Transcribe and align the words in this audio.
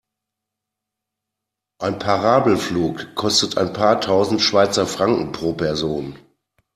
Ein 1.79 1.99
Parabelflug 1.99 3.13
kostet 3.13 3.59
ein 3.59 3.71
paar 3.71 4.01
tausend 4.01 4.41
Schweizer 4.41 4.87
Franken 4.87 5.31
pro 5.31 5.53
Person. 5.53 6.17